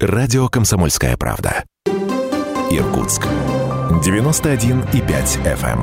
[0.00, 1.64] Радио «Комсомольская правда».
[2.70, 3.24] Иркутск.
[3.24, 5.80] 91,5 FM.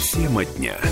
[0.00, 0.85] Тема дня.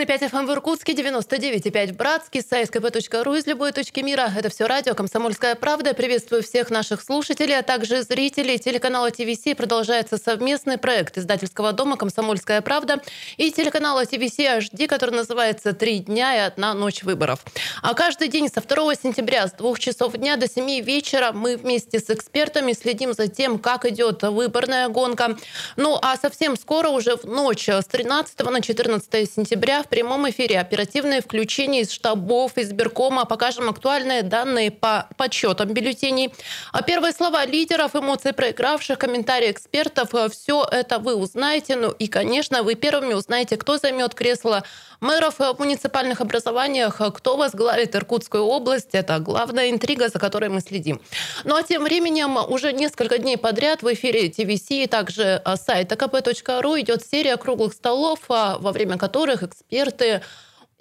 [0.00, 4.32] 91,5 FM в Иркутске, 99,5 в Братске, сайт kp.ру из любой точки мира.
[4.34, 5.92] Это все радио «Комсомольская правда».
[5.92, 9.54] Приветствую всех наших слушателей, а также зрителей телеканала ТВС.
[9.54, 13.02] Продолжается совместный проект издательского дома «Комсомольская правда»
[13.36, 17.44] и телеканала ТВС HD, который называется «Три дня и одна ночь выборов».
[17.82, 22.00] А каждый день со 2 сентября с 2 часов дня до 7 вечера мы вместе
[22.00, 25.36] с экспертами следим за тем, как идет выборная гонка.
[25.76, 30.30] Ну а совсем скоро, уже в ночь с 13 на 14 сентября, сентября в прямом
[30.30, 33.26] эфире оперативное включение из штабов, избиркома.
[33.26, 36.32] Покажем актуальные данные по подсчетам бюллетеней.
[36.72, 40.10] А первые слова лидеров, эмоции проигравших, комментарии экспертов.
[40.32, 41.76] Все это вы узнаете.
[41.76, 44.64] Ну и, конечно, вы первыми узнаете, кто займет кресло
[45.00, 48.90] мэров в муниципальных образованиях, кто возглавит Иркутскую область.
[48.92, 51.00] Это главная интрига, за которой мы следим.
[51.44, 56.80] Ну а тем временем уже несколько дней подряд в эфире ТВС и также сайта kp.ru
[56.80, 60.22] идет серия круглых столов, во время которых эксперты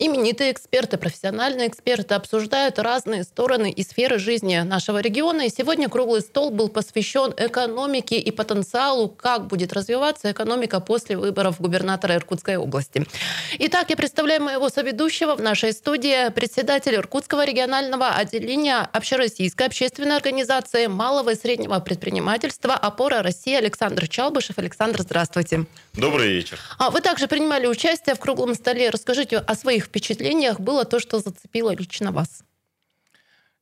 [0.02, 5.42] Именитые эксперты, профессиональные эксперты обсуждают разные стороны и сферы жизни нашего региона.
[5.42, 11.59] И сегодня круглый стол был посвящен экономике и потенциалу, как будет развиваться экономика после выборов
[11.59, 13.05] губернатора Иркутской области.
[13.59, 20.88] Итак, я представляю моего соведущего в нашей студии, председатель Иркутского регионального отделения Общероссийской общественной организации
[20.88, 24.59] малого и среднего предпринимательства «Опора России» Александр Чалбышев.
[24.59, 25.66] Александр, здравствуйте.
[26.00, 26.59] Добрый вечер.
[26.78, 28.89] А вы также принимали участие в круглом столе.
[28.89, 32.44] Расскажите о своих впечатлениях было то, что зацепило лично вас?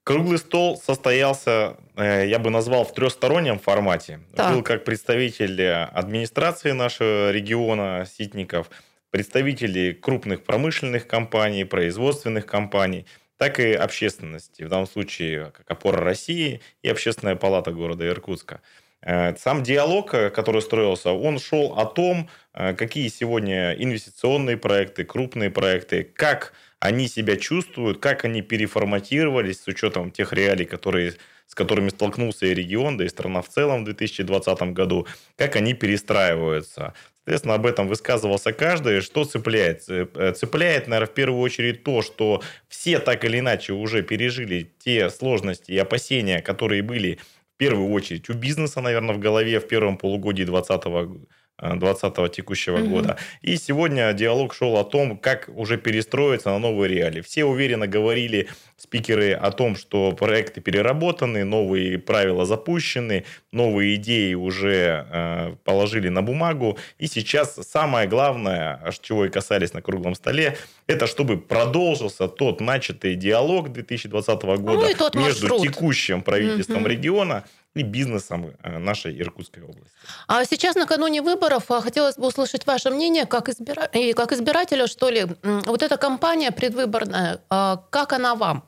[0.03, 4.21] Круглый стол состоялся, э, я бы назвал, в трехстороннем формате.
[4.35, 4.53] Так.
[4.53, 8.69] Был как представитель администрации нашего региона Ситников,
[9.09, 13.05] представители крупных промышленных компаний, производственных компаний,
[13.37, 14.63] так и общественности.
[14.63, 18.61] В данном случае как опора России и Общественная палата города Иркутска.
[19.01, 25.03] Э, сам диалог, э, который строился, он шел о том, э, какие сегодня инвестиционные проекты,
[25.03, 31.13] крупные проекты, как они себя чувствуют, как они переформатировались с учетом тех реалий, которые,
[31.45, 35.73] с которыми столкнулся и регион, да и страна в целом в 2020 году, как они
[35.73, 36.93] перестраиваются.
[37.17, 39.01] Соответственно, об этом высказывался каждый.
[39.01, 39.83] Что цепляет?
[39.83, 45.71] Цепляет, наверное, в первую очередь то, что все так или иначе уже пережили те сложности
[45.71, 47.19] и опасения, которые были
[47.57, 51.27] первую очередь у бизнеса, наверное, в голове в первом полугодии 2020
[51.59, 52.89] 2020 текущего угу.
[52.89, 53.17] года.
[53.41, 57.21] И сегодня диалог шел о том, как уже перестроиться на новые реалии.
[57.21, 58.47] Все уверенно говорили,
[58.77, 66.21] спикеры, о том, что проекты переработаны, новые правила запущены, новые идеи уже э, положили на
[66.21, 66.77] бумагу.
[66.99, 73.15] И сейчас самое главное, чего и касались на круглом столе, это чтобы продолжился тот начатый
[73.15, 75.61] диалог 2020 года ну, между маршрут.
[75.63, 76.89] текущим правительством угу.
[76.89, 77.45] региона
[77.77, 79.91] и бизнесом э, нашей Иркутской области.
[80.27, 83.85] А сейчас накануне выборов а, хотелось бы услышать ваше мнение как, избира...
[83.85, 85.25] и как избирателя, что ли.
[85.43, 88.63] Вот эта кампания предвыборная, а, как она вам?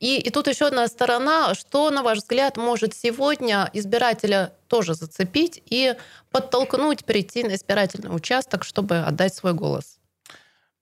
[0.00, 5.62] И, и тут еще одна сторона, что, на ваш взгляд, может сегодня избирателя тоже зацепить
[5.66, 5.94] и
[6.30, 9.98] подтолкнуть прийти на избирательный участок, чтобы отдать свой голос?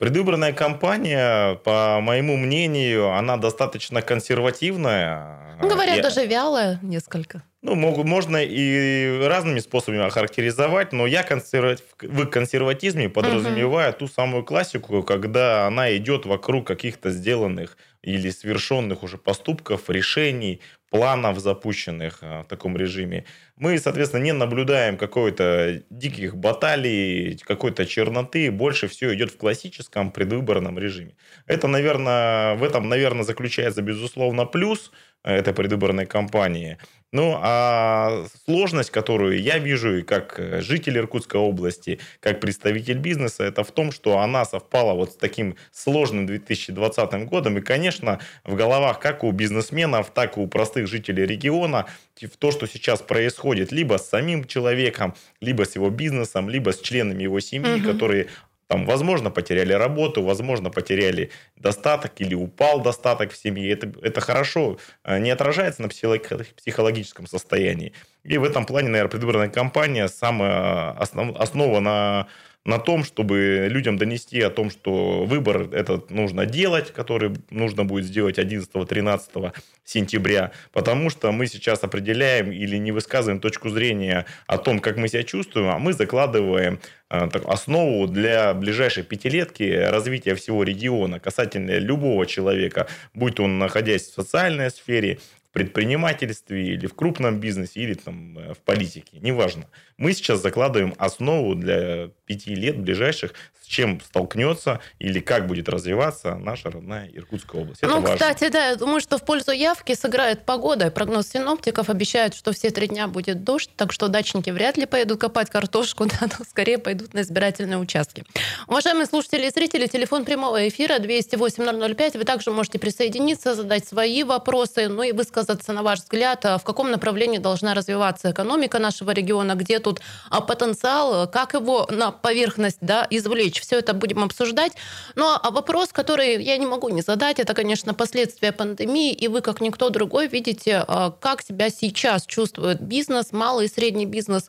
[0.00, 5.58] Предвыборная кампания, по моему мнению, она достаточно консервативная.
[5.60, 6.00] Ну, говорят, и...
[6.00, 7.42] даже вялая несколько.
[7.60, 13.98] Ну, могу, можно и разными способами охарактеризовать, но я консерватив, в консерватизме подразумеваю uh-huh.
[13.98, 21.38] ту самую классику, когда она идет вокруг каких-то сделанных или совершенных уже поступков, решений, планов
[21.38, 23.26] запущенных а, в таком режиме.
[23.60, 28.50] Мы, соответственно, не наблюдаем какой-то диких баталий, какой-то черноты.
[28.50, 31.14] Больше все идет в классическом предвыборном режиме.
[31.44, 34.92] Это, наверное, в этом, наверное, заключается, безусловно, плюс
[35.22, 36.78] этой предвыборной кампании.
[37.12, 43.42] Ну, а сложность, которую я вижу и как э, житель Иркутской области, как представитель бизнеса,
[43.42, 47.58] это в том, что она совпала вот с таким сложным 2020 годом.
[47.58, 51.86] И, конечно, в головах как у бизнесменов, так и у простых жителей региона
[52.20, 56.80] в то, что сейчас происходит либо с самим человеком, либо с его бизнесом, либо с
[56.80, 57.92] членами его семьи, угу.
[57.92, 58.28] которые
[58.70, 63.72] там, возможно, потеряли работу, возможно, потеряли достаток или упал достаток в семье.
[63.72, 67.94] Это, это хорошо э, не отражается на психологическом состоянии.
[68.22, 72.28] И в этом плане, наверное, предвыборная кампания самая основ, основа на
[72.64, 78.04] на том, чтобы людям донести о том, что выбор этот нужно делать, который нужно будет
[78.04, 79.52] сделать 11-13
[79.84, 85.08] сентября, потому что мы сейчас определяем или не высказываем точку зрения о том, как мы
[85.08, 92.26] себя чувствуем, а мы закладываем э, основу для ближайшей пятилетки развития всего региона касательно любого
[92.26, 95.18] человека, будь он находясь в социальной сфере,
[95.50, 99.66] в предпринимательстве или в крупном бизнесе, или там э, в политике, неважно.
[100.00, 106.36] Мы сейчас закладываем основу для пяти лет ближайших, с чем столкнется или как будет развиваться
[106.36, 107.82] наша родная Иркутская область.
[107.82, 108.16] Это ну, важно.
[108.16, 110.90] кстати, да, я думаю, что в пользу явки сыграет погода.
[110.90, 115.20] Прогноз синоптиков обещает, что все три дня будет дождь, так что дачники вряд ли поедут
[115.20, 118.24] копать картошку, да, но скорее пойдут на избирательные участки.
[118.68, 122.16] Уважаемые слушатели и зрители, телефон прямого эфира 208-005.
[122.16, 126.64] Вы также можете присоединиться, задать свои вопросы, ну и высказаться, на ваш взгляд, а в
[126.64, 130.00] каком направлении должна развиваться экономика нашего региона, где тут тут
[130.30, 133.60] а, потенциал, как его на поверхность да, извлечь.
[133.60, 134.72] Все это будем обсуждать.
[135.16, 139.12] Но а вопрос, который я не могу не задать, это, конечно, последствия пандемии.
[139.12, 144.06] И вы, как никто другой, видите, а, как себя сейчас чувствует бизнес, малый и средний
[144.06, 144.48] бизнес,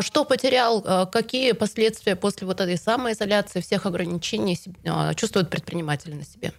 [0.00, 0.80] что потерял,
[1.10, 4.56] какие последствия после вот этой самоизоляции, всех ограничений
[5.16, 6.52] чувствуют предприниматели на себе?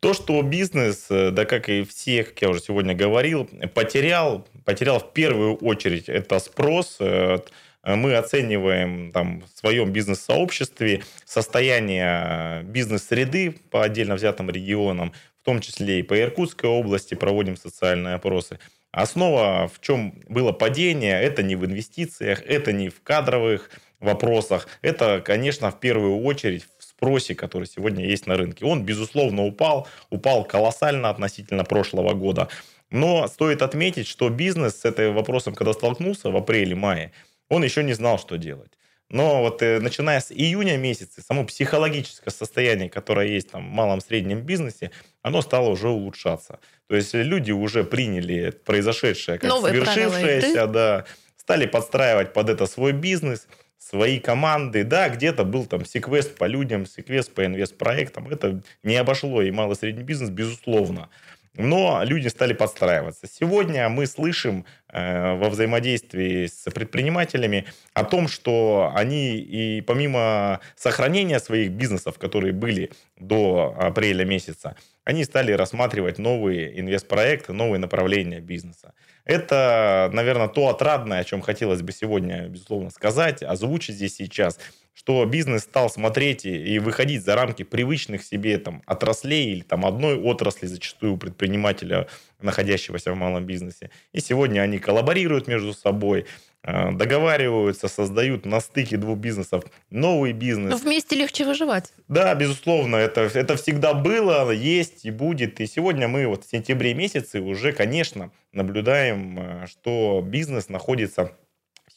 [0.00, 4.98] То, что бизнес, э, да как и все, как я уже сегодня говорил, потерял, потерял
[4.98, 6.96] в первую очередь это спрос.
[7.00, 7.40] Э,
[7.84, 15.12] мы оцениваем там, в своем бизнес-сообществе состояние бизнес-среды по отдельно взятым регионам,
[15.42, 18.58] в том числе и по Иркутской области проводим социальные опросы.
[18.92, 23.70] Основа, в чем было падение, это не в инвестициях, это не в кадровых
[24.00, 26.66] вопросах, это, конечно, в первую очередь
[27.00, 28.66] спросе, который сегодня есть на рынке.
[28.66, 32.48] Он, безусловно, упал, упал колоссально относительно прошлого года.
[32.90, 37.12] Но стоит отметить, что бизнес с этим вопросом, когда столкнулся в апреле-мае,
[37.48, 38.72] он еще не знал, что делать.
[39.08, 44.42] Но вот э, начиная с июня месяца, само психологическое состояние, которое есть там в малом-среднем
[44.42, 44.90] бизнесе,
[45.22, 46.58] оно стало уже улучшаться.
[46.88, 51.04] То есть люди уже приняли произошедшее как Новые свершившееся, да,
[51.36, 53.48] стали подстраивать под это свой бизнес–
[53.80, 54.84] свои команды.
[54.84, 58.28] Да, где-то был там секвест по людям, секвест по инвестпроектам.
[58.28, 61.08] Это не обошло и малый и средний бизнес, безусловно.
[61.54, 63.26] Но люди стали подстраиваться.
[63.26, 71.70] Сегодня мы слышим во взаимодействии с предпринимателями о том, что они и помимо сохранения своих
[71.70, 78.92] бизнесов, которые были до апреля месяца, они стали рассматривать новые инвестпроекты, новые направления бизнеса.
[79.24, 84.58] Это, наверное, то отрадное, о чем хотелось бы сегодня, безусловно, сказать, озвучить здесь сейчас,
[84.92, 90.18] что бизнес стал смотреть и выходить за рамки привычных себе там, отраслей или там, одной
[90.20, 92.08] отрасли, зачастую предпринимателя,
[92.40, 93.90] находящегося в малом бизнесе.
[94.12, 96.26] И сегодня они коллаборируют между собой,
[96.62, 100.70] э, договариваются, создают на стыке двух бизнесов новый бизнес.
[100.70, 101.92] Но вместе легче выживать.
[102.08, 105.60] Да, безусловно, это, это всегда было, есть и будет.
[105.60, 111.32] И сегодня мы вот в сентябре месяце уже, конечно, наблюдаем, э, что бизнес находится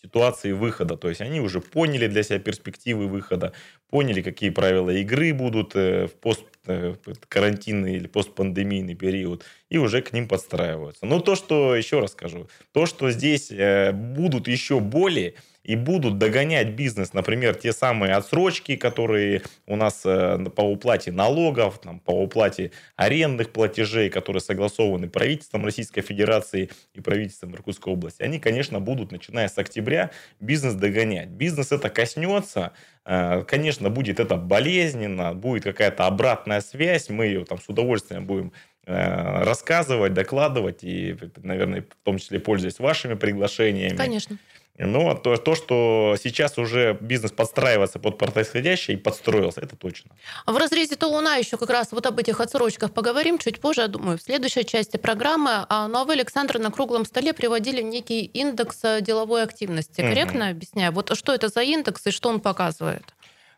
[0.04, 0.98] ситуации выхода.
[0.98, 3.54] То есть они уже поняли для себя перспективы выхода,
[3.90, 10.14] поняли, какие правила игры будут э, в посткарантинный э, или постпандемийный период, и уже к
[10.14, 11.06] ним подстраиваются.
[11.06, 13.52] Но то, что, еще раз скажу, то, что здесь
[13.94, 20.38] будут еще более и будут догонять бизнес, например, те самые отсрочки, которые у нас э,
[20.56, 27.56] по уплате налогов, там, по уплате арендных платежей, которые согласованы правительством Российской Федерации и правительством
[27.56, 30.12] Иркутской области, они, конечно, будут, начиная с октября,
[30.42, 31.30] бизнес догонять.
[31.30, 32.74] Бизнес это коснется,
[33.06, 38.52] э, конечно, будет это болезненно, будет какая-то обратная связь, мы ее там с удовольствием будем
[38.86, 43.96] э, рассказывать, докладывать и, наверное, в том числе пользуясь вашими приглашениями.
[43.96, 44.38] Конечно.
[44.78, 50.12] Но то, то, что сейчас уже бизнес подстраивается под происходящее и подстроился, это точно.
[50.46, 53.82] А в разрезе то луна еще как раз вот об этих отсрочках поговорим чуть позже,
[53.82, 55.66] я думаю, в следующей части программы.
[55.70, 60.02] А, но вы, Александр, на круглом столе приводили некий индекс э, деловой активности.
[60.02, 60.52] Корректно угу.
[60.52, 60.92] объясняю?
[60.92, 63.14] Вот что это за индекс и что он показывает?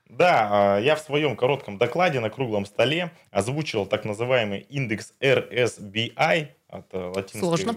[0.09, 6.47] Да, а, я в своем коротком докладе на круглом столе озвучил так называемый индекс RSBI,
[6.67, 7.39] от э, латинской...
[7.39, 7.75] Сложно.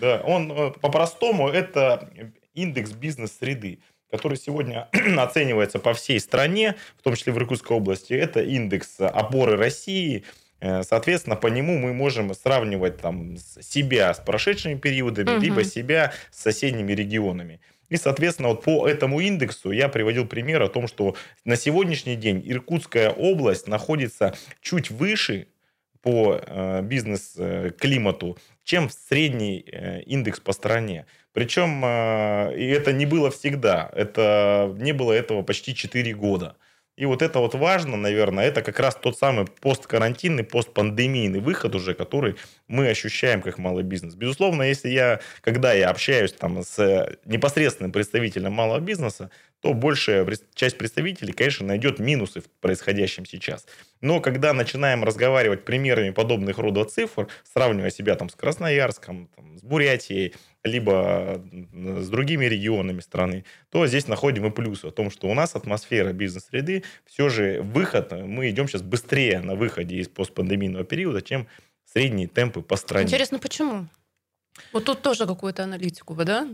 [0.00, 2.10] Да, он э, по-простому это
[2.54, 4.88] индекс бизнес-среды, который сегодня
[5.18, 8.12] оценивается по всей стране, в том числе в Иркутской области.
[8.12, 10.24] Это индекс опоры России,
[10.60, 15.40] э, Соответственно, по нему мы можем сравнивать там, себя с прошедшими периодами, угу.
[15.40, 17.60] либо себя с соседними регионами.
[17.88, 22.42] И, соответственно, вот по этому индексу я приводил пример о том, что на сегодняшний день
[22.44, 25.48] Иркутская область находится чуть выше
[26.02, 31.06] по э, бизнес-климату, чем средний э, индекс по стране.
[31.32, 33.90] Причем и это не было всегда.
[33.94, 36.56] Это, не было этого почти 4 года.
[36.98, 41.94] И вот это вот важно, наверное, это как раз тот самый посткарантинный, постпандемийный выход уже,
[41.94, 42.34] который
[42.66, 44.16] мы ощущаем как малый бизнес.
[44.16, 50.78] Безусловно, если я, когда я общаюсь там с непосредственным представителем малого бизнеса, то большая часть
[50.78, 53.66] представителей, конечно, найдет минусы в происходящем сейчас.
[54.00, 59.62] Но когда начинаем разговаривать примерами подобных рода цифр, сравнивая себя там с Красноярском, там, с
[59.62, 65.34] Бурятией, либо с другими регионами страны, то здесь находим и плюсы о том, что у
[65.34, 71.20] нас атмосфера бизнес-среды, все же выход, мы идем сейчас быстрее на выходе из постпандемийного периода,
[71.20, 71.48] чем
[71.84, 73.06] средние темпы по стране.
[73.06, 73.88] Интересно, почему?
[74.72, 76.48] Вот тут тоже какую-то аналитику да?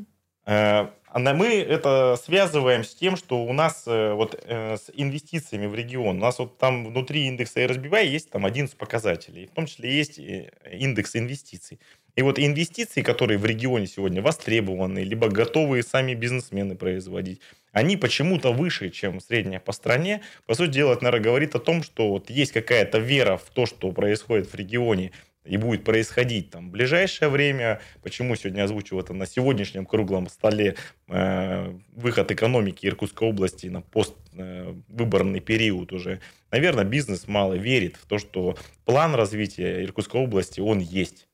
[0.47, 5.75] Э, мы это связываем с тем, что у нас э, вот э, с инвестициями в
[5.75, 9.97] регион, у нас вот там внутри индекса RSBY есть там 11 показателей, в том числе
[9.97, 11.79] есть индекс инвестиций.
[12.17, 17.41] И вот инвестиции, которые в регионе сегодня востребованы, либо готовые сами бизнесмены производить,
[17.73, 20.21] они почему-то выше, чем средняя по стране.
[20.47, 23.67] По сути дела, это, наверное, говорит о том, что вот есть какая-то вера в то,
[23.67, 25.11] что происходит в регионе,
[25.45, 27.81] и будет происходить там в ближайшее время.
[28.03, 30.77] Почему сегодня озвучил это на сегодняшнем круглом столе
[31.09, 36.21] э, выход экономики Иркутской области на поствыборный э, период уже.
[36.51, 41.27] Наверное, бизнес мало верит в то, что план развития Иркутской области, он есть.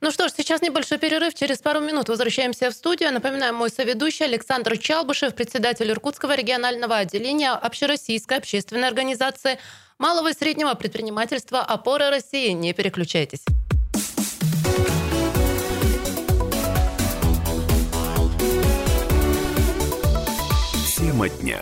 [0.00, 1.34] Ну что ж, сейчас небольшой перерыв.
[1.34, 3.12] Через пару минут возвращаемся в студию.
[3.12, 9.58] Напоминаю, мой соведущий Александр Чалбышев, председатель Иркутского регионального отделения Общероссийской общественной организации
[9.98, 12.50] малого и среднего предпринимательства «Опора России».
[12.50, 13.44] Не переключайтесь.
[20.96, 21.60] Тема дня.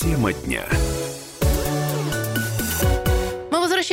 [0.00, 0.79] Тема дня.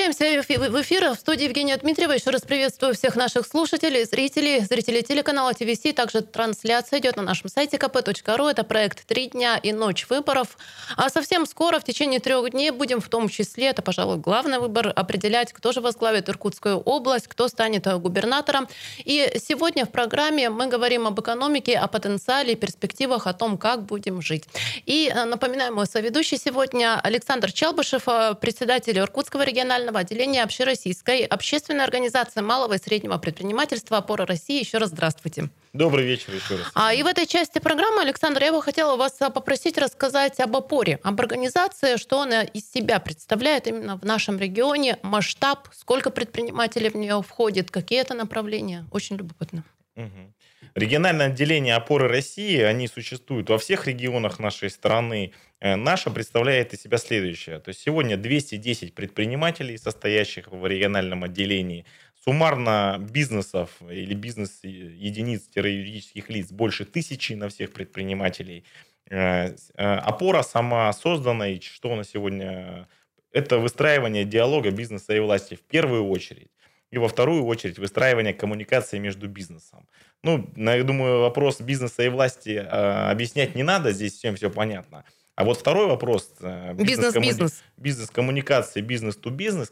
[0.08, 1.10] Возвращаемся в эфир.
[1.12, 2.14] В студии Евгения Дмитриева.
[2.14, 5.82] Еще раз приветствую всех наших слушателей, зрителей, зрителей телеканала ТВС.
[5.94, 8.50] Также трансляция идет на нашем сайте kp.ru.
[8.50, 10.58] Это проект «Три дня и ночь выборов».
[10.96, 14.94] А совсем скоро, в течение трех дней, будем в том числе, это, пожалуй, главный выбор,
[14.96, 18.68] определять, кто же возглавит Иркутскую область, кто станет губернатором.
[19.04, 24.22] И сегодня в программе мы говорим об экономике, о потенциале, перспективах, о том, как будем
[24.22, 24.46] жить.
[24.86, 31.84] И э, напоминаю, мой соведущий сегодня Александр Чалбышев, э, председатель Иркутского регионального отделения Общероссийской общественной
[31.84, 34.60] организации малого и среднего предпринимательства «Опора России».
[34.60, 35.50] Еще раз здравствуйте.
[35.74, 36.72] Добрый вечер еще раз.
[36.74, 40.56] А, и в этой части программы, Александр, я бы хотела вас а, попросить рассказать об
[40.56, 46.90] опоре, об организации, что она из себя представляет именно в нашем регионе, масштаб, сколько предпринимателей
[46.90, 48.86] в нее входит, какие это направления.
[48.92, 49.64] Очень любопытно.
[49.96, 50.34] Угу.
[50.76, 55.34] Региональное отделение опоры России, они существуют во всех регионах нашей страны.
[55.60, 57.60] Э, наша представляет из себя следующее.
[57.60, 61.86] То есть сегодня 210 предпринимателей, состоящих в региональном отделении.
[62.24, 68.64] Суммарно бизнесов или бизнес-единиц-юридических лиц больше тысячи на всех предпринимателей.
[69.10, 72.88] Э, э, опора сама создана, и что на сегодня...
[73.32, 76.50] Это выстраивание диалога бизнеса и власти в первую очередь
[76.92, 79.88] и во вторую очередь выстраивание коммуникации между бизнесом.
[80.24, 85.04] Ну, я думаю, вопрос бизнеса и власти э, объяснять не надо, здесь всем все понятно.
[85.38, 87.64] А вот второй вопрос э, бизнес-бизнес.
[87.78, 89.72] Бизнес-коммуникации, бизнес-то-бизнес,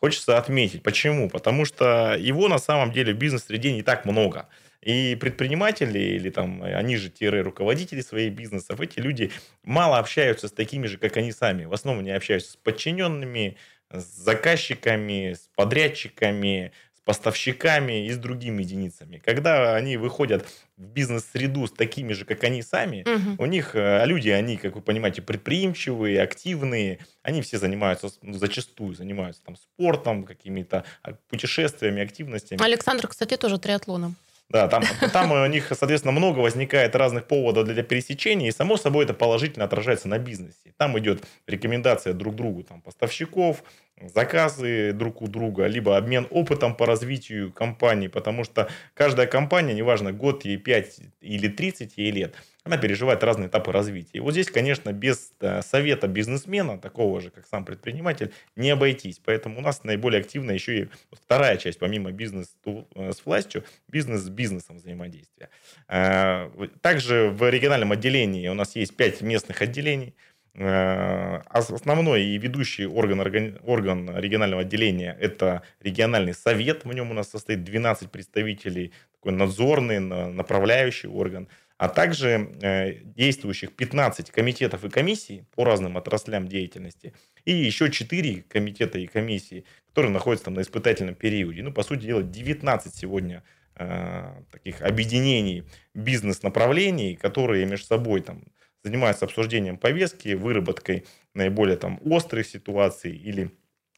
[0.00, 0.82] хочется отметить.
[0.82, 1.30] Почему?
[1.30, 4.48] Потому что его на самом деле в бизнес-среде не так много.
[4.82, 9.30] И предприниматели, или там, они же тире руководители своих бизнесов, эти люди
[9.62, 11.64] мало общаются с такими же, как они сами.
[11.64, 13.56] В основном они общаются с подчиненными,
[13.92, 16.72] с заказчиками, с подрядчиками,
[17.04, 19.18] поставщиками и с другими единицами.
[19.18, 20.46] Когда они выходят
[20.76, 23.42] в бизнес-среду с такими же, как они сами, угу.
[23.42, 28.94] у них а люди, они, как вы понимаете, предприимчивые, активные, они все занимаются, ну, зачастую
[28.94, 32.62] занимаются там спортом, какими-то а, путешествиями, активностями.
[32.62, 34.16] Александр, кстати, тоже триатлоном.
[34.50, 39.04] Да, там, там у них, соответственно, много возникает разных поводов для пересечения, и, само собой,
[39.04, 40.74] это положительно отражается на бизнесе.
[40.76, 43.64] Там идет рекомендация друг другу там, поставщиков,
[44.00, 50.12] заказы друг у друга, либо обмен опытом по развитию компании, потому что каждая компания, неважно,
[50.12, 52.34] год ей 5 или 30 ей лет,
[52.64, 54.18] она переживает разные этапы развития.
[54.18, 59.20] И вот здесь, конечно, без э, совета бизнесмена, такого же, как сам предприниматель, не обойтись.
[59.22, 64.22] Поэтому у нас наиболее активна еще и вторая часть, помимо бизнес э, с властью, бизнес
[64.22, 65.50] с бизнесом взаимодействия.
[65.88, 66.48] Э,
[66.80, 70.14] также в региональном отделении у нас есть 5 местных отделений,
[70.56, 76.84] основной и ведущий орган, орган регионального отделения– это региональный совет.
[76.84, 83.72] В нем у нас состоит 12 представителей такой надзорный, направляющий орган, а также э, действующих
[83.72, 90.12] 15 комитетов и комиссий по разным отраслям деятельности и еще 4 комитета и комиссии, которые
[90.12, 91.62] находятся там на испытательном периоде.
[91.62, 93.42] Ну, по сути дела, 19 сегодня
[93.76, 98.44] э, таких объединений бизнес-направлений, которые между собой там
[98.84, 103.50] занимаются обсуждением повестки, выработкой наиболее там острых ситуаций или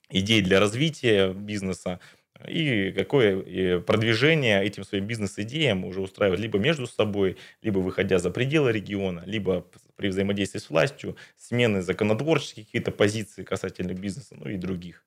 [0.09, 2.01] идей для развития бизнеса,
[2.47, 8.73] и какое продвижение этим своим бизнес-идеям уже устраивать либо между собой, либо выходя за пределы
[8.73, 9.67] региона, либо
[9.97, 15.03] при взаимодействии с властью, смены законотворческих какие-то позиции касательно бизнеса, ну и других.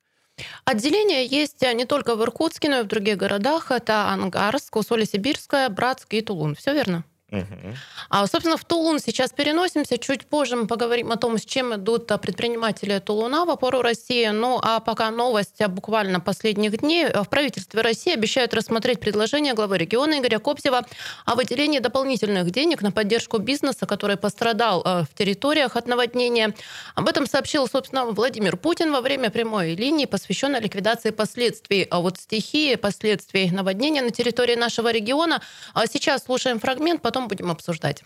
[0.64, 3.70] Отделения есть не только в Иркутске, но и в других городах.
[3.70, 6.54] Это Ангарск, Усолье-Сибирская, Братск и Тулун.
[6.54, 7.04] Все верно?
[7.30, 7.74] Угу.
[8.08, 9.98] А, собственно, в Тулун сейчас переносимся.
[9.98, 14.26] Чуть позже мы поговорим о том, с чем идут предприниматели Тулуна в опору России.
[14.28, 17.06] Ну, а пока новость буквально последних дней.
[17.06, 20.86] В правительстве России обещают рассмотреть предложение главы региона Игоря Кобзева
[21.24, 26.54] о выделении дополнительных денег на поддержку бизнеса, который пострадал э, в территориях от наводнения.
[26.94, 32.18] Об этом сообщил, собственно, Владимир Путин во время прямой линии, посвященной ликвидации последствий а вот
[32.18, 35.42] стихии, последствий наводнения на территории нашего региона.
[35.74, 38.04] А сейчас слушаем фрагмент, потом потом будем обсуждать.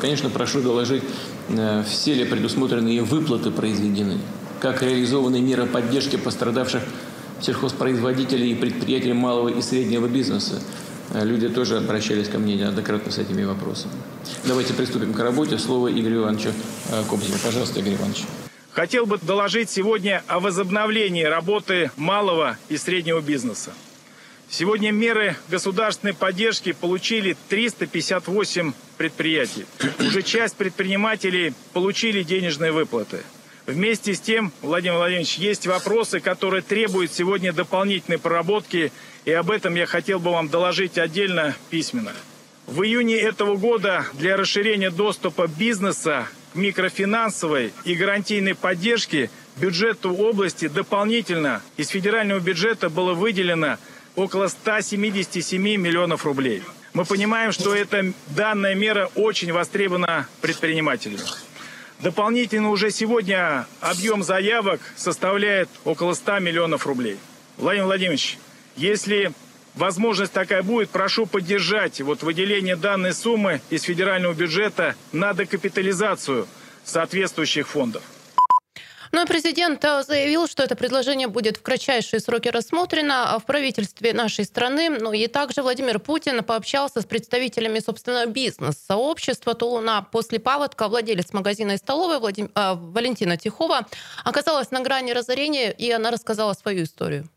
[0.00, 1.02] Конечно, прошу доложить,
[1.48, 4.18] э, все ли предусмотренные выплаты произведены,
[4.60, 6.82] как реализованы меры поддержки пострадавших
[7.40, 10.60] сельхозпроизводителей и предприятий малого и среднего бизнеса.
[11.14, 13.94] Э, люди тоже обращались ко мне неоднократно с этими вопросами.
[14.44, 15.58] Давайте приступим к работе.
[15.58, 16.50] Слово Игорю Ивановичу
[16.90, 17.38] э, Кобзеву.
[17.44, 18.24] Пожалуйста, Игорь Иванович.
[18.72, 23.72] Хотел бы доложить сегодня о возобновлении работы малого и среднего бизнеса.
[24.52, 29.64] Сегодня меры государственной поддержки получили 358 предприятий.
[30.00, 33.20] Уже часть предпринимателей получили денежные выплаты.
[33.66, 38.90] Вместе с тем, Владимир Владимирович, есть вопросы, которые требуют сегодня дополнительной проработки,
[39.24, 42.12] и об этом я хотел бы вам доложить отдельно письменно.
[42.66, 50.66] В июне этого года для расширения доступа бизнеса к микрофинансовой и гарантийной поддержке бюджету области
[50.66, 53.78] дополнительно из федерального бюджета было выделено
[54.20, 56.62] около 177 миллионов рублей.
[56.92, 61.20] Мы понимаем, что эта данная мера очень востребована предпринимателями.
[62.00, 67.18] Дополнительно уже сегодня объем заявок составляет около 100 миллионов рублей.
[67.58, 68.38] Владимир Владимирович,
[68.76, 69.32] если
[69.74, 76.48] возможность такая будет, прошу поддержать вот выделение данной суммы из федерального бюджета на докапитализацию
[76.84, 78.02] соответствующих фондов.
[79.12, 84.12] Ну и президент э, заявил, что это предложение будет в кратчайшие сроки рассмотрено в правительстве
[84.12, 84.88] нашей страны.
[84.88, 90.02] Ну и также Владимир Путин пообщался с представителями, собственно, бизнес-сообщества Тулуна.
[90.02, 92.50] После паводка владелец магазина и столовой Владим...
[92.54, 93.86] э, Валентина Тихова
[94.24, 97.28] оказалась на грани разорения, и она рассказала свою историю.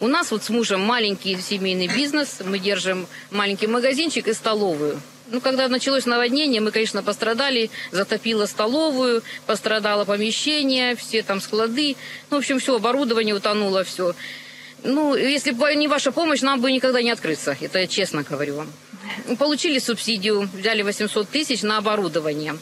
[0.00, 2.38] У нас вот с мужем маленький семейный бизнес.
[2.42, 4.98] Мы держим маленький магазинчик и столовую.
[5.30, 7.70] Ну, когда началось наводнение, мы, конечно, пострадали.
[7.92, 11.96] Затопило столовую, пострадало помещение, все там склады.
[12.30, 14.14] Ну, в общем, все, оборудование утонуло, все.
[14.82, 17.56] Ну, если бы не ваша помощь, нам бы никогда не открыться.
[17.60, 18.72] Это я честно говорю вам.
[19.38, 22.56] Получили субсидию, взяли 800 тысяч на оборудование.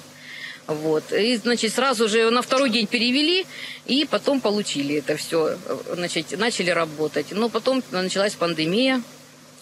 [0.67, 1.11] Вот.
[1.13, 3.47] И, значит, сразу же на второй день перевели,
[3.87, 5.57] и потом получили это все.
[5.95, 7.29] Значит, начали работать.
[7.31, 9.03] Но потом началась пандемия,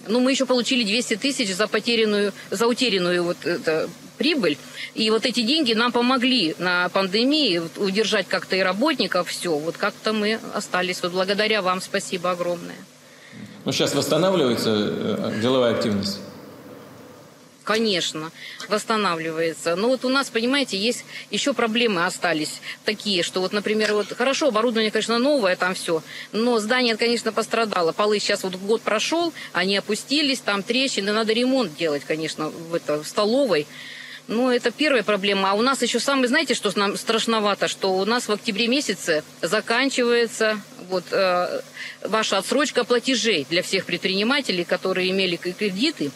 [0.09, 4.59] ну, мы еще получили 200 тысяч за потерянную, за утерянную вот это, прибыль.
[4.95, 9.57] И вот эти деньги нам помогли на пандемии удержать как-то и работников, все.
[9.57, 11.03] Вот как-то мы остались.
[11.03, 12.77] Вот благодаря вам спасибо огромное.
[13.65, 16.21] Ну, сейчас восстанавливается э, деловая активность?
[17.67, 18.31] Конечно,
[18.69, 19.75] восстанавливается.
[19.75, 24.49] Но вот у нас, понимаете, есть еще проблемы остались такие, что вот, например, вот хорошо,
[24.49, 26.01] оборудование, конечно, новое там все,
[26.31, 27.91] но здание, конечно, пострадало.
[27.91, 33.03] Полы сейчас вот год прошел, они опустились, там трещины, надо ремонт делать, конечно, в, это,
[33.03, 33.67] в столовой.
[34.29, 35.51] Ну, это первая проблема.
[35.51, 39.25] А у нас еще самое, знаете, что нам страшновато, что у нас в октябре месяце
[39.43, 41.63] заканчивается вот э,
[42.03, 46.13] ваша отсрочка платежей для всех предпринимателей, которые имели кредиты.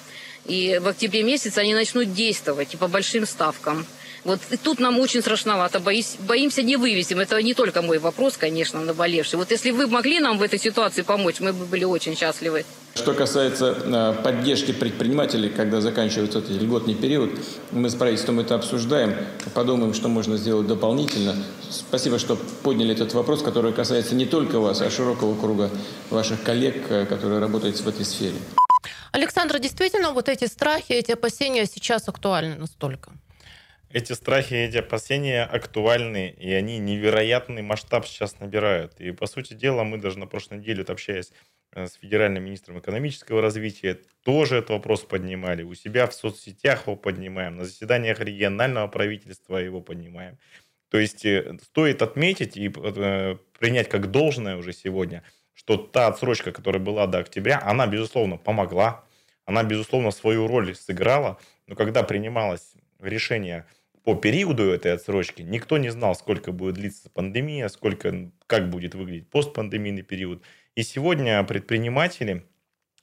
[0.46, 3.86] И в октябре месяце они начнут действовать и по большим ставкам.
[4.24, 5.80] Вот и тут нам очень страшновато.
[5.80, 7.20] Боюсь, боимся, не вывесим.
[7.20, 9.38] Это не только мой вопрос, конечно, наболевший.
[9.38, 12.64] Вот если вы могли нам в этой ситуации помочь, мы бы были очень счастливы.
[12.94, 17.30] Что касается э, поддержки предпринимателей, когда заканчивается этот льготный период,
[17.70, 19.14] мы с правительством это обсуждаем,
[19.54, 21.36] подумаем, что можно сделать дополнительно.
[21.70, 25.70] Спасибо, что подняли этот вопрос, который касается не только вас, а широкого круга
[26.10, 28.36] ваших коллег, э, которые работают в этой сфере.
[29.12, 33.12] Александр, действительно, вот эти страхи, эти опасения сейчас актуальны настолько?
[33.92, 39.00] Эти страхи, эти опасения актуальны, и они невероятный масштаб сейчас набирают.
[39.00, 41.32] И, по сути дела, мы даже на прошлой неделе, общаясь
[41.72, 45.64] э, с федеральным министром экономического развития тоже этот вопрос поднимали.
[45.64, 50.38] У себя в соцсетях его поднимаем, на заседаниях регионального правительства его поднимаем.
[50.88, 55.24] То есть э, стоит отметить и э, принять как должное уже сегодня,
[55.60, 59.04] что та отсрочка, которая была до октября, она, безусловно, помогла,
[59.44, 63.66] она, безусловно, свою роль сыграла, но когда принималось решение
[64.02, 69.28] по периоду этой отсрочки, никто не знал, сколько будет длиться пандемия, сколько, как будет выглядеть
[69.28, 70.42] постпандемийный период.
[70.76, 72.46] И сегодня предприниматели,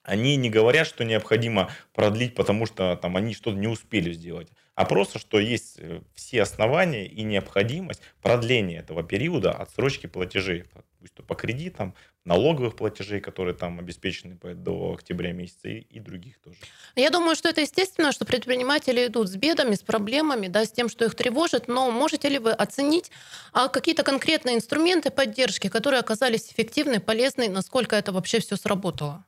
[0.02, 4.86] они не говорят, что необходимо продлить, потому что там они что-то не успели сделать а
[4.86, 10.66] просто, что есть э, все основания и необходимость продления этого периода отсрочки платежей,
[11.00, 11.96] пусть то по кредитам,
[12.28, 16.58] налоговых платежей, которые там обеспечены до октября месяца, и, и других тоже.
[16.96, 20.90] Я думаю, что это естественно, что предприниматели идут с бедами, с проблемами, да, с тем,
[20.90, 23.12] что их тревожит, но можете ли вы оценить
[23.54, 29.24] а, какие-то конкретные инструменты поддержки, которые оказались эффективны, полезны, насколько это вообще все сработало,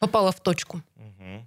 [0.00, 0.82] попало в точку?
[0.96, 1.46] Угу.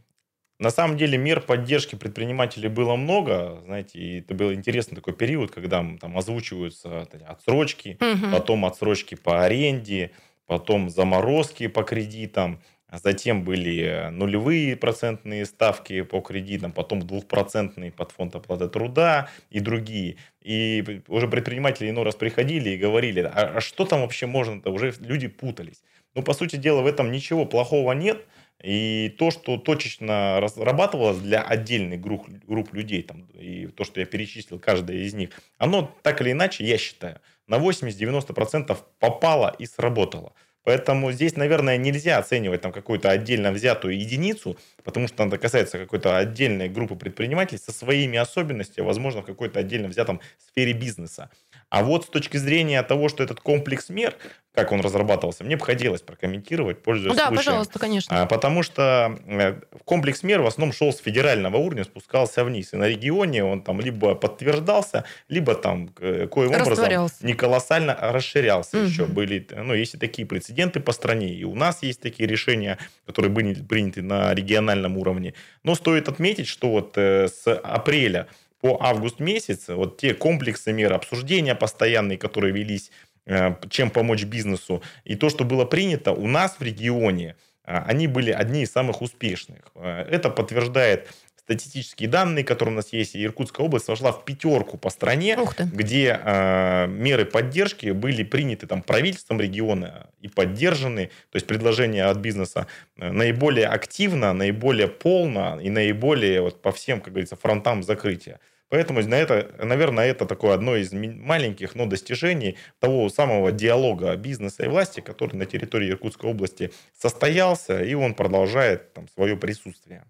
[0.59, 5.51] На самом деле мер поддержки предпринимателей было много, знаете, и это был интересный такой период,
[5.51, 8.31] когда там озвучиваются отсрочки, угу.
[8.31, 10.11] потом отсрочки по аренде,
[10.45, 18.35] потом заморозки по кредитам, затем были нулевые процентные ставки по кредитам, потом двухпроцентные под фонд
[18.35, 20.17] оплаты труда и другие.
[20.41, 24.71] И уже предприниматели иной раз приходили и говорили, а, а что там вообще можно-то?
[24.71, 25.83] Уже люди путались.
[26.13, 28.25] Ну, по сути дела, в этом ничего плохого нет–
[28.63, 34.05] и то, что точечно разрабатывалось для отдельных групп, групп людей, там, и то, что я
[34.05, 40.33] перечислил, каждая из них, оно так или иначе, я считаю, на 80-90% попало и сработало.
[40.65, 46.17] Поэтому здесь, наверное, нельзя оценивать там какую-то отдельно взятую единицу, потому что это касается какой-то
[46.17, 51.29] отдельной группы предпринимателей со своими особенностями, возможно, в какой-то отдельно взятом сфере бизнеса.
[51.69, 54.15] А вот с точки зрения того, что этот комплекс мер,
[54.53, 57.35] как он разрабатывался, мне бы хотелось прокомментировать, пользуясь да, случаем.
[57.35, 58.21] Да, пожалуйста, конечно.
[58.21, 62.73] А, потому что э, комплекс мер в основном шел с федерального уровня, спускался вниз.
[62.73, 68.85] И на регионе он там либо подтверждался, либо там коим образом не колоссально расширялся угу.
[68.85, 69.05] еще.
[69.05, 73.31] Были, ну, есть и такие прецеденты по стране, и у нас есть такие решения, которые
[73.31, 75.33] были приняты на региональном уровне.
[75.63, 78.27] Но стоит отметить, что вот э, с апреля
[78.65, 82.89] по август месяц, вот те комплексы мер, обсуждения постоянные, которые велись,
[83.27, 88.07] э, чем помочь бизнесу, и то, что было принято у нас в регионе, э, они
[88.07, 89.59] были одни из самых успешных.
[89.75, 91.09] Э, это подтверждает
[91.45, 96.19] статистические данные, которые у нас есть, и Иркутская область вошла в пятерку по стране, где
[96.19, 102.65] э, меры поддержки были приняты там, правительством региона и поддержаны, то есть предложения от бизнеса
[102.97, 108.39] наиболее активно, наиболее полно и наиболее вот, по всем, как говорится, фронтам закрытия.
[108.75, 114.65] Поэтому на это, наверное, это такое одно из маленьких, но достижений того самого диалога бизнеса
[114.65, 120.03] и власти, который на территории Иркутской области состоялся, и он продолжает там, свое присутствие.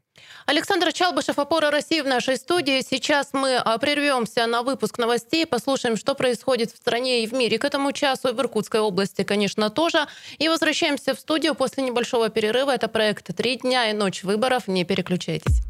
[0.48, 2.82] Александр Чалбышев, «Опора России» в нашей студии.
[2.82, 7.60] Сейчас мы а, прервемся на выпуск новостей, послушаем, что происходит в стране и в мире
[7.60, 10.08] к этому часу, и в Иркутской области, конечно, тоже.
[10.40, 12.74] И возвращаемся в студию после небольшого перерыва.
[12.74, 14.68] Это проект «Три дня и ночь выборов».
[14.68, 15.62] Не переключайтесь.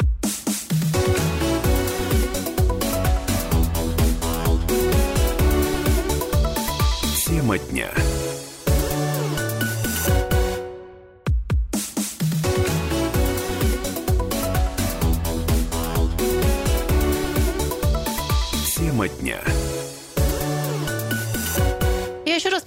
[7.45, 8.14] Тема дня.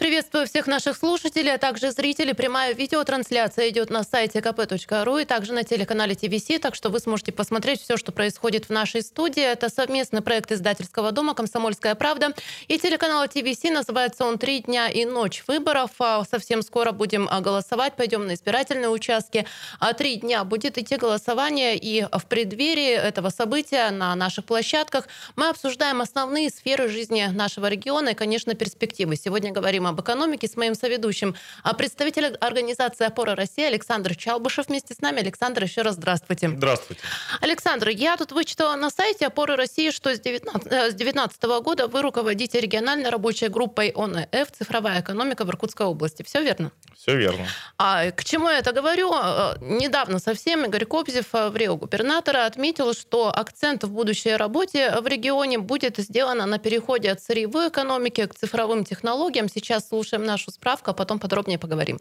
[0.08, 2.32] Приветствую всех наших слушателей, а также зрителей.
[2.32, 7.30] Прямая видеотрансляция идет на сайте kp.ru и также на телеканале ТВС, так что вы сможете
[7.30, 9.42] посмотреть все, что происходит в нашей студии.
[9.42, 12.32] Это совместный проект издательского дома «Комсомольская правда»
[12.68, 13.64] и телеканала ТВС.
[13.64, 15.90] Называется он «Три дня и ночь выборов».
[15.98, 19.44] А совсем скоро будем а, голосовать, пойдем на избирательные участки.
[19.78, 25.50] А три дня будет идти голосование, и в преддверии этого события на наших площадках мы
[25.50, 29.14] обсуждаем основные сферы жизни нашего региона и, конечно, перспективы.
[29.14, 34.94] Сегодня говорим об экономике с моим соведущим, а представитель организации «Опора России» Александр Чалбышев вместе
[34.94, 35.20] с нами.
[35.20, 36.48] Александр, еще раз здравствуйте.
[36.48, 37.02] Здравствуйте.
[37.40, 42.60] Александр, я тут вычитала на сайте «Опоры России», что с 2019 э, года вы руководите
[42.60, 46.22] региональной рабочей группой ОНФ «Цифровая экономика» в Иркутской области.
[46.22, 46.72] Все верно?
[46.96, 47.46] Все верно.
[47.76, 49.12] А к чему я это говорю?
[49.12, 55.00] Э, недавно совсем Игорь Кобзев э, в Рио губернатора отметил, что акцент в будущей работе
[55.00, 60.50] в регионе будет сделан на переходе от сырьевой экономики к цифровым технологиям, Сейчас слушаем нашу
[60.50, 61.98] справку, а потом подробнее поговорим.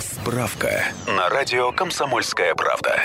[0.00, 3.04] Справка на радио «Комсомольская правда».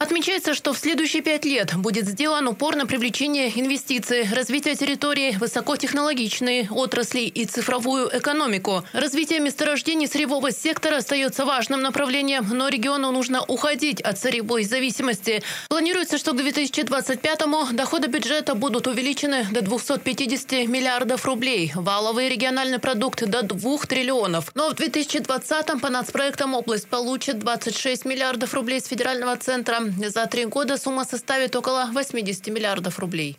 [0.00, 6.68] Отмечается, что в следующие пять лет будет сделан упор на привлечение инвестиций, развитие территории, высокотехнологичные
[6.70, 8.84] отрасли и цифровую экономику.
[8.92, 15.42] Развитие месторождений сырьевого сектора остается важным направлением, но региону нужно уходить от сырьевой зависимости.
[15.68, 23.26] Планируется, что к 2025-му доходы бюджета будут увеличены до 250 миллиардов рублей, валовый региональный продукт
[23.26, 24.52] до 2 триллионов.
[24.54, 30.44] Но в 2020-м по нацпроектам область получит 26 миллиардов рублей с федерального центра, за три
[30.44, 33.36] года сумма составит около 80 миллиардов рублей.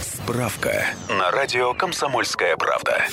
[0.00, 3.04] Справка на радио «Комсомольская правда».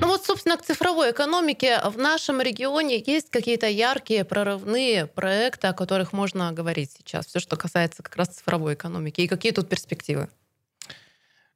[0.00, 5.72] Ну вот, собственно, к цифровой экономике в нашем регионе есть какие-то яркие прорывные проекты, о
[5.72, 7.26] которых можно говорить сейчас.
[7.26, 9.22] Все, что касается как раз цифровой экономики.
[9.22, 10.28] И какие тут перспективы?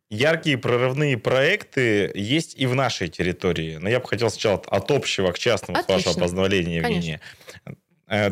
[0.09, 3.77] Яркие прорывные проекты есть и в нашей территории.
[3.77, 6.01] Но я бы хотел сначала от общего к частному, Отлично.
[6.01, 7.21] с вашего позволения, Евгения.
[7.47, 7.50] Э,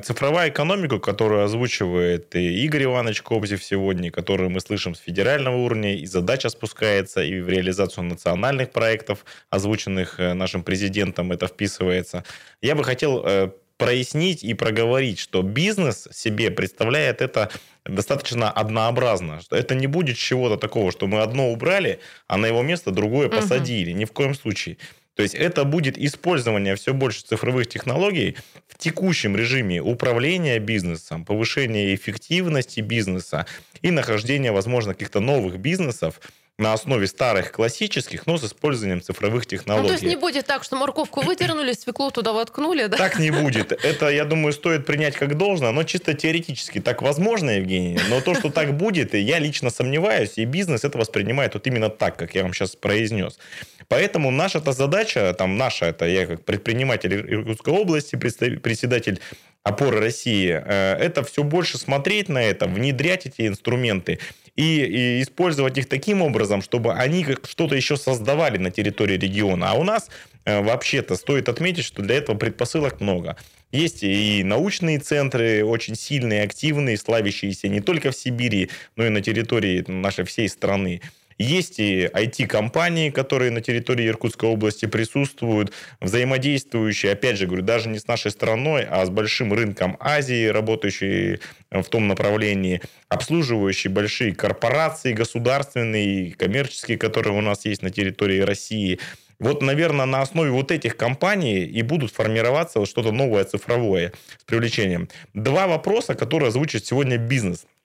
[0.02, 5.94] цифровая экономика, которую озвучивает и Игорь Иванович Кобзев сегодня, которую мы слышим с федерального уровня,
[5.94, 12.24] и задача спускается, и в реализацию национальных проектов, озвученных э, нашим президентом, это вписывается.
[12.60, 17.48] Я бы хотел э, прояснить и проговорить, что бизнес себе представляет это
[17.84, 19.40] достаточно однообразно.
[19.40, 23.28] Что это не будет чего-то такого, что мы одно убрали, а на его место другое
[23.28, 23.92] посадили.
[23.92, 23.98] Угу.
[23.98, 24.76] Ни в коем случае.
[25.18, 28.36] То есть это будет использование все больше цифровых технологий
[28.68, 33.44] в текущем режиме управления бизнесом, повышения эффективности бизнеса
[33.82, 36.20] и нахождения, возможно, каких-то новых бизнесов,
[36.58, 39.82] на основе старых классических, но с использованием цифровых технологий.
[39.82, 42.96] Ну, то есть не будет так, что морковку выдернули, свеклу туда воткнули, да?
[42.96, 43.70] Так не будет.
[43.72, 48.00] Это, я думаю, стоит принять как должное, но чисто теоретически так возможно, Евгений.
[48.10, 52.16] Но то, что так будет, я лично сомневаюсь, и бизнес это воспринимает вот именно так,
[52.16, 53.38] как я вам сейчас произнес.
[53.86, 59.20] Поэтому наша-то задача, там наша, это я как предприниматель Иркутской области, председатель
[59.68, 64.18] опоры России, э, это все больше смотреть на это, внедрять эти инструменты
[64.56, 69.70] и, и использовать их таким образом, чтобы они что-то еще создавали на территории региона.
[69.70, 70.08] А у нас
[70.44, 73.36] э, вообще-то стоит отметить, что для этого предпосылок много.
[73.70, 79.20] Есть и научные центры очень сильные, активные, славящиеся не только в Сибири, но и на
[79.20, 81.02] территории нашей всей страны.
[81.38, 88.00] Есть и IT-компании, которые на территории Иркутской области присутствуют, взаимодействующие, опять же, говорю, даже не
[88.00, 91.38] с нашей страной, а с большим рынком Азии, работающие
[91.70, 98.98] в том направлении, обслуживающие большие корпорации государственные коммерческие, которые у нас есть на территории России.
[99.38, 105.08] Вот, наверное, на основе вот этих компаний и будут формироваться что-то новое цифровое с привлечением.
[105.34, 107.64] Два вопроса, которые озвучит сегодня бизнес–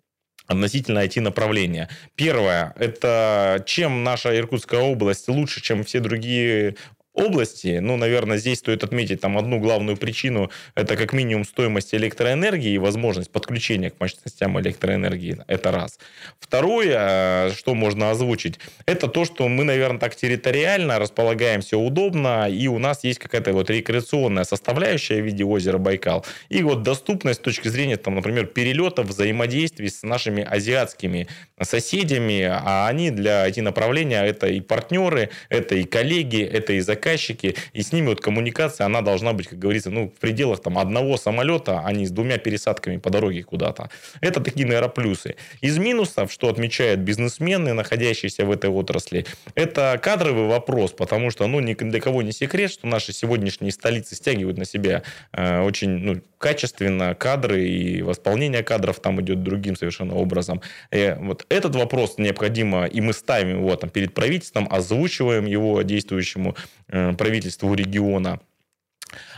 [0.48, 1.90] относительно IT-направления.
[2.16, 6.76] Первое, это чем наша Иркутская область лучше, чем все другие
[7.14, 12.72] области, ну, наверное, здесь стоит отметить там одну главную причину, это как минимум стоимость электроэнергии
[12.72, 15.38] и возможность подключения к мощностям электроэнергии.
[15.48, 16.00] Это раз.
[16.40, 22.68] Второе, э, что можно озвучить, это то, что мы, наверное, так территориально располагаемся удобно, и
[22.68, 27.44] у нас есть какая-то вот рекреационная составляющая в виде озера Байкал, и вот доступность с
[27.44, 31.28] точки зрения, там, например, перелетов, взаимодействий с нашими азиатскими
[31.62, 37.56] соседями, а они для IT-направления это и партнеры, это и коллеги, это и заказчики, заказчики,
[37.74, 41.18] и с ними вот коммуникация, она должна быть, как говорится, ну, в пределах там одного
[41.18, 43.90] самолета, а не с двумя пересадками по дороге куда-то.
[44.22, 45.36] Это такие, наверное, плюсы.
[45.62, 51.60] Из минусов, что отмечают бизнесмены, находящиеся в этой отрасли, это кадровый вопрос, потому что, ну,
[51.60, 56.22] ни для кого не секрет, что наши сегодняшние столицы стягивают на себя э, очень ну,
[56.38, 60.62] качественно кадры, и восполнение кадров там идет другим совершенно образом.
[60.92, 65.82] И э, вот этот вопрос необходимо, и мы ставим его там перед правительством, озвучиваем его
[65.82, 66.56] действующему
[66.93, 68.40] Э, правительству региона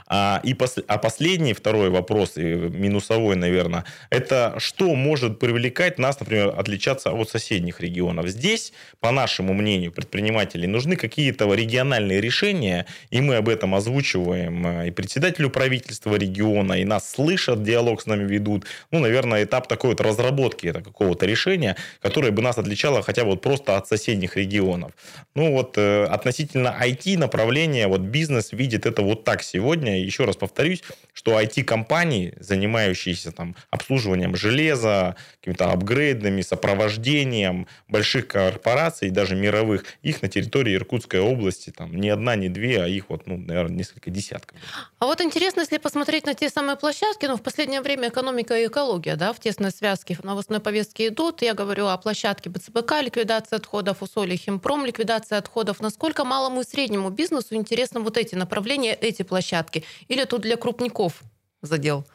[0.07, 6.19] а, и пос, а последний, второй вопрос, и минусовой, наверное, это что может привлекать нас,
[6.19, 8.27] например, отличаться от соседних регионов.
[8.27, 14.87] Здесь, по нашему мнению, предпринимателей нужны какие-то региональные решения, и мы об этом озвучиваем э,
[14.89, 18.65] и председателю правительства региона, и нас слышат, диалог с нами ведут.
[18.91, 23.31] Ну, наверное, этап такой вот разработки это какого-то решения, которое бы нас отличало хотя бы
[23.31, 24.91] вот просто от соседних регионов.
[25.33, 30.83] Ну, вот э, относительно IT-направления, вот бизнес видит это вот так сегодня, еще раз повторюсь,
[31.13, 40.27] что IT-компании, занимающиеся там обслуживанием железа, какими-то апгрейдами, сопровождением больших корпораций, даже мировых, их на
[40.27, 44.57] территории Иркутской области там не одна, не две, а их вот, ну, наверное, несколько десятков.
[44.99, 48.67] А вот интересно, если посмотреть на те самые площадки, ну, в последнее время экономика и
[48.67, 51.41] экология, да, в тесной связке в новостной повестке идут.
[51.41, 55.79] Я говорю о площадке БЦБК, ликвидация отходов, Усолье, Химпром, ликвидация отходов.
[55.79, 59.84] Насколько малому и среднему бизнесу интересны вот эти направления, эти площадки?
[60.07, 61.21] Или тут для крупников
[61.61, 62.05] задел?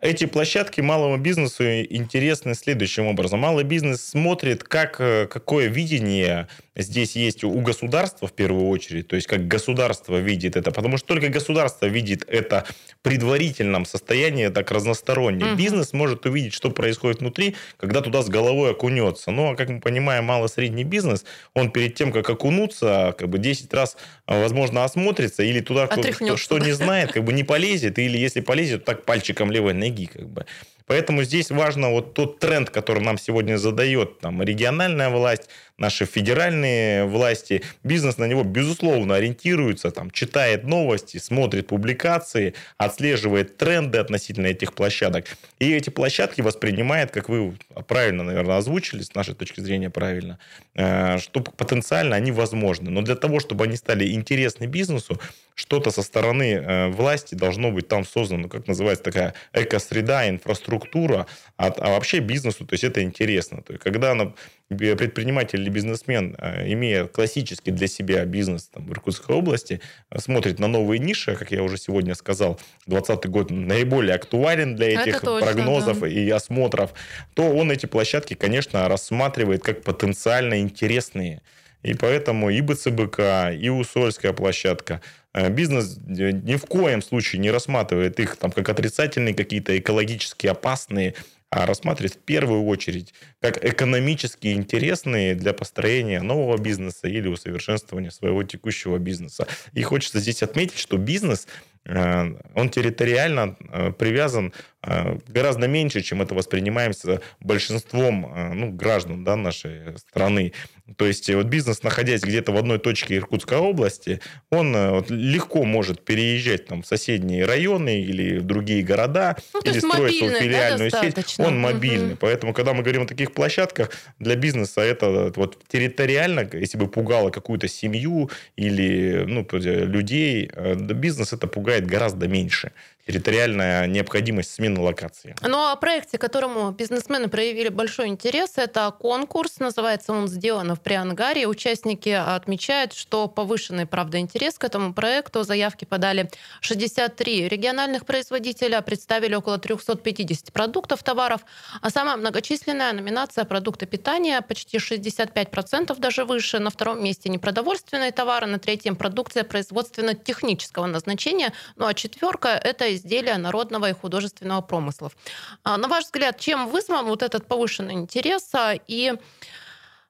[0.00, 3.40] Эти площадки малому бизнесу интересны следующим образом.
[3.40, 9.16] Малый бизнес смотрит, как, э, какое видение здесь есть у государства в первую очередь, то
[9.16, 12.64] есть как государство видит это, потому что только государство видит это
[12.98, 15.44] в предварительном состоянии, так разносторонне.
[15.44, 15.56] Угу.
[15.56, 19.30] Бизнес может увидеть, что происходит внутри, когда туда с головой окунется.
[19.30, 23.72] Ну, а как мы понимаем, мало-средний бизнес, он перед тем, как окунуться, как бы 10
[23.72, 23.96] раз,
[24.40, 28.84] возможно, осмотрится или туда, кто, что не знает, как бы не полезет, или если полезет,
[28.84, 30.46] так пальчиком левой ноги, как бы.
[30.86, 37.06] Поэтому здесь важно вот тот тренд, который нам сегодня задает там, региональная власть, наши федеральные
[37.06, 37.62] власти.
[37.82, 45.26] Бизнес на него, безусловно, ориентируется, там, читает новости, смотрит публикации, отслеживает тренды относительно этих площадок.
[45.58, 47.56] И эти площадки воспринимает, как вы
[47.88, 50.38] правильно, наверное, озвучили, с нашей точки зрения правильно,
[50.74, 52.90] э, что потенциально они возможны.
[52.90, 55.20] Но для того, чтобы они стали интересны бизнесу,
[55.62, 61.68] что-то со стороны э, власти должно быть там создано, как называется такая экосреда, инфраструктура, а,
[61.68, 63.62] а вообще бизнесу, то есть это интересно.
[63.62, 64.32] То есть когда
[64.68, 69.80] предприниматель или бизнесмен, э, имея классический для себя бизнес там, в Иркутской области,
[70.16, 75.20] смотрит на новые ниши, как я уже сегодня сказал, 2020 год наиболее актуален для этих
[75.20, 76.08] точно, прогнозов да.
[76.08, 76.92] и осмотров,
[77.34, 81.40] то он эти площадки, конечно, рассматривает как потенциально интересные.
[81.84, 88.20] И поэтому и БЦБК, и Усольская площадка– Э, бизнес ни в коем случае не рассматривает
[88.20, 91.14] их там, как отрицательные какие-то экологически опасные,
[91.50, 98.42] а рассматривает в первую очередь как экономически интересные для построения нового бизнеса или усовершенствования своего
[98.42, 99.46] текущего бизнеса.
[99.74, 106.22] И хочется здесь отметить, что бизнес Э, он территориально э, привязан э, гораздо меньше, чем
[106.22, 110.52] это воспринимается большинством ну, граждан да, нашей страны.
[110.96, 116.04] То есть вот бизнес, находясь где-то в одной точке Иркутской области, он вот, легко может
[116.04, 121.00] переезжать там, в соседние районы или в другие города, ну, или строить свою филиальную да,
[121.00, 121.34] сеть.
[121.38, 122.12] Он мобильный.
[122.12, 122.18] Угу.
[122.20, 127.30] Поэтому, когда мы говорим о таких площадках, для бизнеса это вот территориально, если бы пугало
[127.30, 132.72] какую-то семью или ну, людей, бизнес это пугает пугает гораздо меньше
[133.06, 135.34] территориальная необходимость смены локации.
[135.42, 141.46] Ну, о проекте, которому бизнесмены проявили большой интерес, это конкурс, называется он «Сделано в Приангаре».
[141.46, 145.42] Участники отмечают, что повышенный, правда, интерес к этому проекту.
[145.42, 151.40] Заявки подали 63 региональных производителя, представили около 350 продуктов, товаров,
[151.80, 156.60] а самая многочисленная номинация продукты питания, почти 65%, даже выше.
[156.60, 163.36] На втором месте непродовольственные товары, на третьем продукция производственно-технического назначения, ну а четверка– это изделия
[163.38, 165.16] народного и художественного промыслов.
[165.64, 169.14] А, на ваш взгляд, чем вызван вот этот повышенный интерес а, и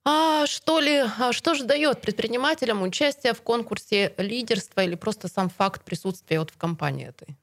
[0.05, 5.49] а что ли, а что же дает предпринимателям участие в конкурсе лидерства или просто сам
[5.49, 7.37] факт присутствия вот в компании этой?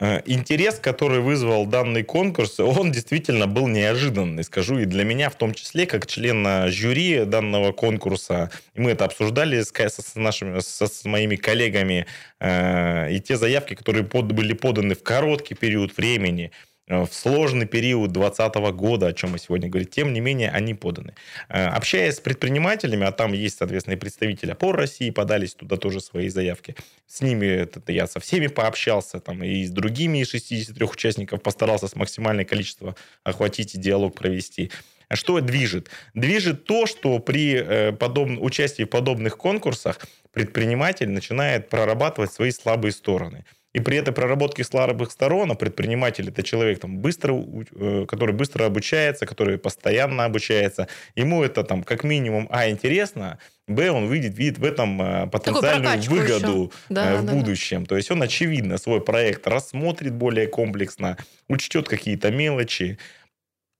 [0.00, 5.34] Э, интерес, который вызвал данный конкурс, он действительно был неожиданный, скажу, и для меня в
[5.34, 8.50] том числе, как члена жюри данного конкурса.
[8.74, 12.06] Мы это обсуждали с, с, нашими, с, с моими коллегами,
[12.40, 16.50] э, и те заявки, которые под, были поданы в короткий период времени–
[16.90, 21.14] в сложный период 2020 года, о чем мы сегодня говорим, тем не менее они поданы.
[21.48, 26.00] Э, общаясь с предпринимателями, а там есть, соответственно, и представители опор России, подались туда тоже
[26.00, 26.74] свои заявки.
[27.06, 31.94] С ними это, я со всеми пообщался, там, и с другими 63 участников постарался с
[31.94, 34.72] максимальное количество охватить и диалог провести.
[35.12, 35.90] Что движет?
[36.14, 38.30] Движет то, что при э, подоб...
[38.40, 40.00] участии в подобных конкурсах
[40.32, 46.42] предприниматель начинает прорабатывать свои слабые стороны– и при этой проработке слабых сторон, а предприниматель это
[46.42, 52.48] человек, там, быстро, э, который быстро обучается, который постоянно обучается, ему это там как минимум,
[52.50, 57.32] а, интересно, Б, он видит, видит в этом э, потенциальную выгоду э, да, в да,
[57.32, 57.82] будущем.
[57.82, 57.90] Да.
[57.90, 61.16] То есть он, очевидно, свой проект рассмотрит более комплексно,
[61.48, 62.98] учтет какие-то мелочи,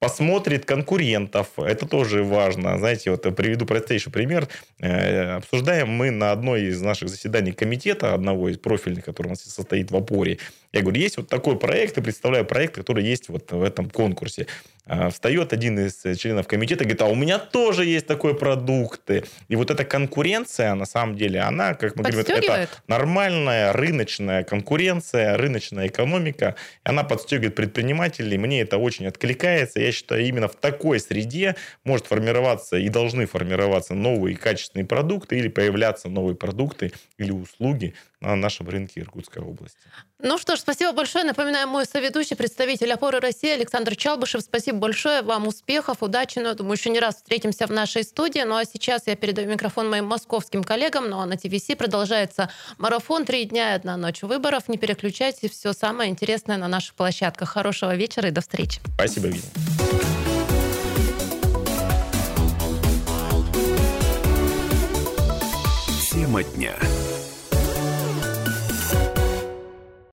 [0.01, 1.49] посмотрит конкурентов.
[1.59, 2.79] Это тоже важно.
[2.79, 4.49] Знаете, вот приведу простейший пример.
[4.81, 9.43] Э, обсуждаем мы на одной из наших заседаний комитета, одного из профильных, который у нас
[9.43, 10.39] состоит в опоре.
[10.73, 14.47] Я говорю, есть вот такой проект, и представляю проект, который есть вот в этом конкурсе.
[14.87, 19.11] А, встает один из членов комитета и говорит, а у меня тоже есть такой продукт.
[19.49, 25.37] И вот эта конкуренция, на самом деле, она, как мы говорим, это нормальная рыночная конкуренция,
[25.37, 26.57] рыночная экономика.
[26.83, 28.39] Она подстегивает предпринимателей.
[28.39, 29.81] Мне это очень откликается.
[29.81, 35.49] Я считаю, именно в такой среде может формироваться и должны формироваться новые качественные продукты или
[35.49, 39.79] появляться новые продукты или услуги, на нашем рынке Иркутской области.
[40.19, 41.25] Ну что ж, спасибо большое.
[41.25, 44.43] Напоминаю, мой соведущий, представитель «Опоры России» Александр Чалбышев.
[44.43, 45.23] Спасибо большое.
[45.23, 46.39] Вам успехов, удачи.
[46.39, 48.41] Ну, думаю, еще не раз встретимся в нашей студии.
[48.41, 51.09] Ну а сейчас я передаю микрофон моим московским коллегам.
[51.09, 54.69] Ну а на ТВС продолжается марафон «Три дня и одна ночь выборов».
[54.69, 55.51] Не переключайтесь.
[55.51, 57.49] Все самое интересное на наших площадках.
[57.49, 58.81] Хорошего вечера и до встречи.
[58.97, 59.41] Спасибо, Вина.
[66.11, 66.75] Тема дня.